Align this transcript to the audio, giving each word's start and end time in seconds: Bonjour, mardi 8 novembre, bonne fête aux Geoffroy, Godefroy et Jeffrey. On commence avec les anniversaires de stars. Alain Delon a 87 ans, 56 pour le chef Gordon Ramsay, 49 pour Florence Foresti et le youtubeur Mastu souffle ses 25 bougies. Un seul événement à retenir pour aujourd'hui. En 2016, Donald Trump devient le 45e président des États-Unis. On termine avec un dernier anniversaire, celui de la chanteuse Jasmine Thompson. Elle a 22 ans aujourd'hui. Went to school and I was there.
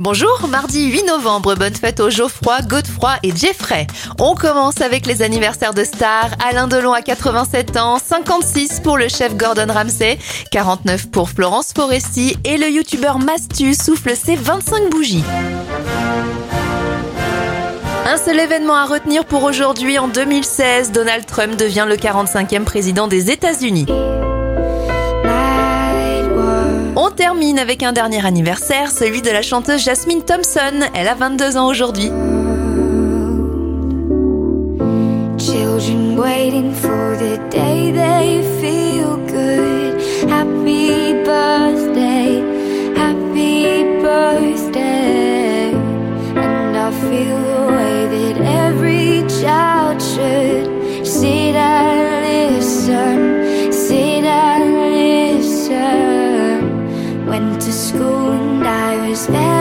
Bonjour, 0.00 0.46
mardi 0.48 0.92
8 0.92 1.06
novembre, 1.08 1.56
bonne 1.56 1.74
fête 1.74 1.98
aux 1.98 2.08
Geoffroy, 2.08 2.62
Godefroy 2.62 3.14
et 3.24 3.34
Jeffrey. 3.34 3.88
On 4.20 4.36
commence 4.36 4.80
avec 4.80 5.06
les 5.06 5.22
anniversaires 5.22 5.74
de 5.74 5.82
stars. 5.82 6.30
Alain 6.48 6.68
Delon 6.68 6.92
a 6.92 7.02
87 7.02 7.76
ans, 7.76 7.98
56 7.98 8.78
pour 8.78 8.96
le 8.96 9.08
chef 9.08 9.36
Gordon 9.36 9.66
Ramsay, 9.68 10.20
49 10.52 11.10
pour 11.10 11.30
Florence 11.30 11.72
Foresti 11.74 12.36
et 12.44 12.58
le 12.58 12.70
youtubeur 12.70 13.18
Mastu 13.18 13.74
souffle 13.74 14.14
ses 14.14 14.36
25 14.36 14.88
bougies. 14.88 15.24
Un 18.06 18.18
seul 18.18 18.38
événement 18.38 18.76
à 18.76 18.86
retenir 18.86 19.24
pour 19.24 19.42
aujourd'hui. 19.42 19.98
En 19.98 20.06
2016, 20.06 20.92
Donald 20.92 21.26
Trump 21.26 21.56
devient 21.56 21.86
le 21.88 21.96
45e 21.96 22.62
président 22.62 23.08
des 23.08 23.32
États-Unis. 23.32 23.86
On 27.08 27.10
termine 27.10 27.58
avec 27.58 27.82
un 27.82 27.92
dernier 27.92 28.24
anniversaire, 28.26 28.90
celui 28.90 29.22
de 29.22 29.30
la 29.30 29.40
chanteuse 29.40 29.82
Jasmine 29.82 30.22
Thompson. 30.22 30.90
Elle 30.94 31.08
a 31.08 31.14
22 31.14 31.56
ans 31.56 31.66
aujourd'hui. 31.66 32.10
Went 57.28 57.60
to 57.60 57.72
school 57.72 58.32
and 58.32 58.66
I 58.66 59.06
was 59.06 59.26
there. 59.26 59.57